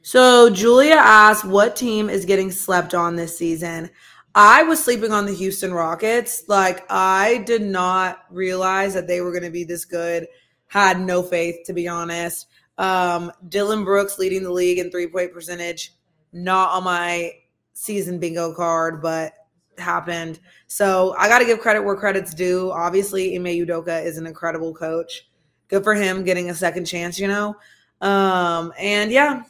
[0.04, 3.90] So Julia asked, What team is getting slept on this season?
[4.36, 6.44] I was sleeping on the Houston Rockets.
[6.48, 10.28] Like, I did not realize that they were going to be this good.
[10.68, 12.46] Had no faith, to be honest.
[12.78, 15.96] Um, Dillon Brooks leading the league in three point percentage.
[16.32, 17.32] Not on my
[17.74, 19.34] season bingo card, but
[19.80, 20.40] happened.
[20.68, 22.72] So I got to give credit where credit's due.
[22.72, 25.28] Obviously, Ime Udoka is an incredible coach.
[25.68, 27.56] Good for him getting a second chance, you know.
[28.02, 29.44] Um, and yeah,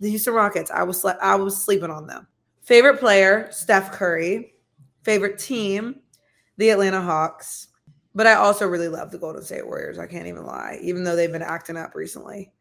[0.00, 0.70] the Houston Rockets.
[0.70, 2.26] I was I was sleeping on them.
[2.62, 4.54] Favorite player, Steph Curry.
[5.02, 6.00] Favorite team,
[6.56, 7.68] the Atlanta Hawks.
[8.14, 9.98] But I also really love the Golden State Warriors.
[9.98, 12.52] I can't even lie, even though they've been acting up recently.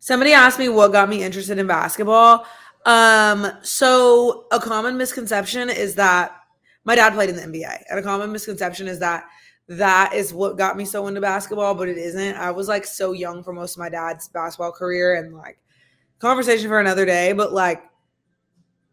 [0.00, 2.46] Somebody asked me what got me interested in basketball.
[2.86, 6.40] Um, so a common misconception is that
[6.84, 9.24] my dad played in the NBA, and a common misconception is that
[9.68, 12.36] that is what got me so into basketball, but it isn't.
[12.36, 15.58] I was like so young for most of my dad's basketball career, and like
[16.20, 17.82] conversation for another day, but like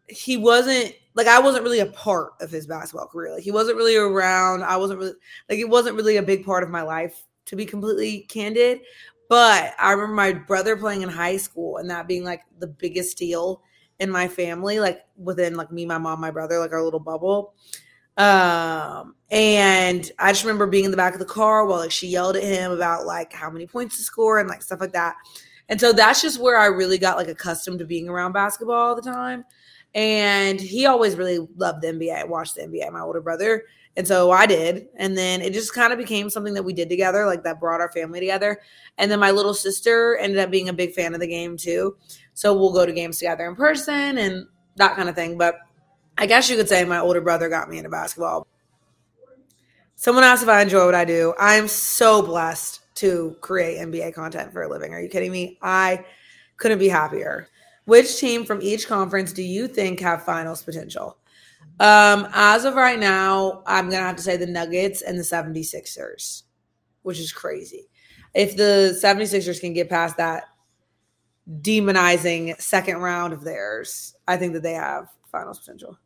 [0.09, 3.35] he wasn't like I wasn't really a part of his basketball career.
[3.35, 4.63] Like he wasn't really around.
[4.63, 5.13] I wasn't really
[5.47, 8.81] like it wasn't really a big part of my life to be completely candid.
[9.29, 13.19] But I remember my brother playing in high school and that being like the biggest
[13.19, 13.61] deal
[14.04, 17.56] in my family, like within like me, my mom, my brother, like our little bubble.
[18.18, 22.08] Um, and I just remember being in the back of the car while like she
[22.08, 25.16] yelled at him about like how many points to score and like stuff like that.
[25.70, 28.95] And so that's just where I really got like accustomed to being around basketball all
[28.95, 29.45] the time.
[29.95, 32.28] And he always really loved the NBA.
[32.28, 33.64] Watched the NBA, my older brother.
[33.95, 34.87] And so I did.
[34.95, 37.81] And then it just kind of became something that we did together, like that brought
[37.81, 38.59] our family together.
[38.97, 41.95] And then my little sister ended up being a big fan of the game too.
[42.33, 45.37] So we'll go to games together in person and that kind of thing.
[45.37, 45.55] But
[46.17, 48.47] I guess you could say my older brother got me into basketball.
[49.95, 51.33] Someone asked if I enjoy what I do.
[51.39, 54.93] I am so blessed to create NBA content for a living.
[54.93, 55.57] Are you kidding me?
[55.61, 56.03] I
[56.57, 57.47] couldn't be happier.
[57.85, 61.17] Which team from each conference do you think have finals potential?
[61.80, 65.24] Um, as of right now, I'm going to have to say the Nuggets and the
[65.24, 66.43] 76ers,
[67.01, 67.89] which is crazy.
[68.34, 70.45] If the 76ers can get past that
[71.61, 75.97] demonizing second round of theirs, I think that they have finals potential.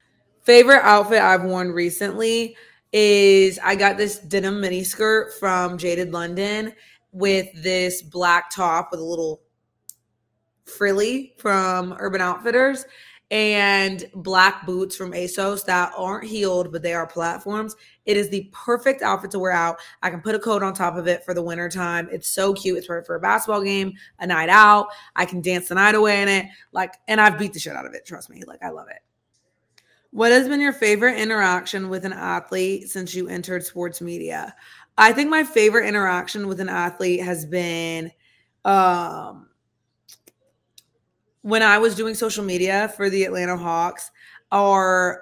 [0.42, 2.56] Favorite outfit I've worn recently
[2.94, 6.74] is I got this denim mini skirt from Jaded London
[7.12, 9.42] with this black top with a little
[10.66, 12.86] frilly from Urban Outfitters
[13.30, 17.76] and black boots from ASOS that aren't heeled, but they are platforms.
[18.06, 19.78] It is the perfect outfit to wear out.
[20.02, 22.08] I can put a coat on top of it for the winter time.
[22.12, 22.78] It's so cute.
[22.78, 24.88] It's perfect for a basketball game, a night out.
[25.16, 26.46] I can dance the night away in it.
[26.72, 28.06] Like, and I've beat the shit out of it.
[28.06, 28.44] Trust me.
[28.48, 29.00] Like, I love it.
[30.12, 34.56] What has been your favorite interaction with an athlete since you entered sports media?
[34.98, 38.12] I think my favorite interaction with an athlete has been
[38.64, 39.50] um
[41.48, 44.12] when I was doing social media for the Atlanta Hawks,
[44.52, 45.22] our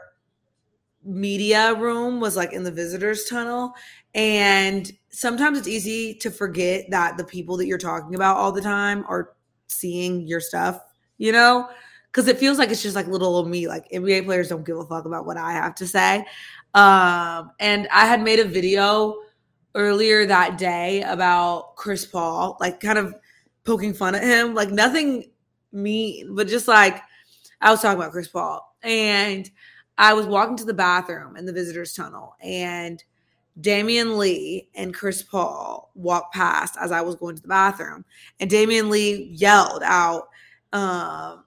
[1.04, 3.76] media room was like in the visitors tunnel.
[4.16, 8.62] And sometimes it's easy to forget that the people that you're talking about all the
[8.62, 9.34] time are
[9.68, 10.82] seeing your stuff,
[11.20, 11.70] you know?
[12.12, 13.68] Because it feels like it's just like little old me.
[13.68, 16.26] Like NBA players don't give a fuck about what I have to say.
[16.74, 19.16] Um, and I had made a video
[19.76, 23.14] earlier that day about Chris Paul, like kind of
[23.64, 24.56] poking fun at him.
[24.56, 25.26] Like nothing
[25.76, 27.02] mean, but just like
[27.62, 29.50] I was talking about Chris Paul, and
[29.98, 33.04] I was walking to the bathroom in the visitors tunnel, and
[33.60, 38.06] Damion Lee and Chris Paul walked past as I was going to the bathroom,
[38.40, 40.30] and Damion Lee yelled out,
[40.74, 41.44] um,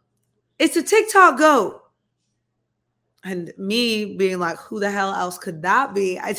[0.59, 1.83] "It's a TikTok goat!"
[3.25, 6.35] And me being like, "Who the hell else could that be?" I,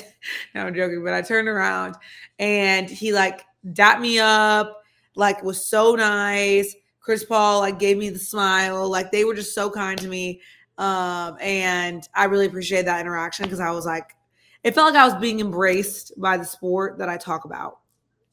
[0.55, 1.95] no, I'm joking, but I turned around
[2.39, 3.41] and he like
[3.73, 4.83] dapped me up,
[5.15, 6.75] like was so nice
[7.09, 8.87] Chris Paul like gave me the smile.
[8.87, 10.41] Like they were just so kind to me.
[10.77, 14.15] Um, and I really appreciate that interaction because I was like,
[14.63, 17.79] it felt like I was being embraced by the sport that I talk about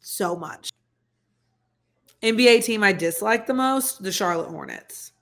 [0.01, 0.69] so much.
[2.23, 5.13] NBA team I dislike the most, the Charlotte Hornets.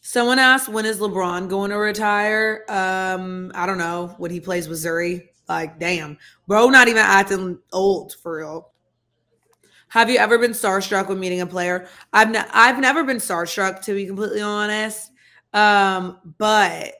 [0.00, 2.64] Someone asked when is LeBron going to retire?
[2.68, 4.16] Um, I don't know.
[4.18, 5.30] When he plays Missouri.
[5.48, 6.18] Like, damn.
[6.48, 8.73] Bro, not even acting old for real.
[9.88, 11.86] Have you ever been starstruck when meeting a player?
[12.12, 15.10] I've ne- I've never been starstruck to be completely honest.
[15.52, 16.94] Um, but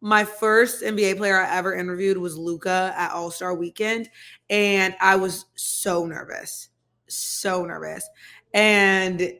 [0.00, 4.08] my first NBA player I ever interviewed was Luka at All Star Weekend,
[4.50, 6.68] and I was so nervous,
[7.08, 8.08] so nervous,
[8.52, 9.32] and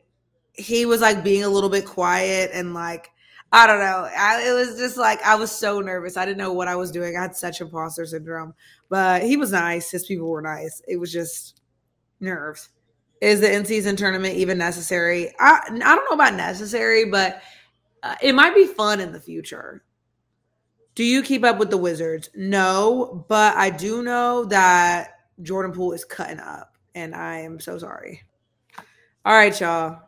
[0.55, 3.11] he was like being a little bit quiet and like
[3.53, 4.09] I don't know.
[4.17, 6.17] I, it was just like I was so nervous.
[6.17, 7.17] I didn't know what I was doing.
[7.17, 8.55] I had such imposter syndrome,
[8.91, 9.91] but he was nice.
[9.91, 10.83] His people were nice.
[10.89, 11.56] It was just
[12.21, 12.69] nerves.
[13.21, 15.35] Is the in season tournament even necessary?
[15.41, 17.43] I, I don't know about necessary, but
[18.03, 19.83] uh, it might be fun in the future.
[20.95, 22.31] Do you keep up with the Wizards?
[22.35, 25.11] No, but I do know that
[25.43, 28.23] Jordan Poole is cutting up, and I am so sorry.
[29.25, 30.03] All right, y'all.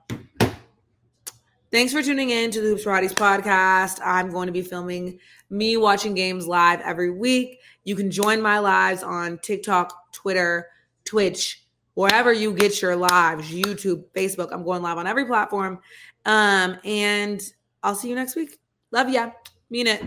[1.70, 4.00] Thanks for tuning in to the Hoops for Hotties podcast.
[4.02, 5.18] I'm going to be filming
[5.50, 7.58] me watching games live every week.
[7.84, 10.68] You can join my lives on TikTok, Twitter,
[11.04, 11.66] Twitch,
[11.98, 14.50] wherever you get your lives, YouTube, Facebook.
[14.52, 15.80] I'm going live on every platform.
[16.24, 17.42] Um, and
[17.82, 18.60] I'll see you next week.
[18.92, 19.32] Love ya.
[19.68, 20.04] Mean it.